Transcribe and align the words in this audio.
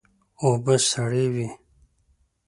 اوبه 0.41 0.75
سړې 0.89 1.25
وې. 1.33 1.47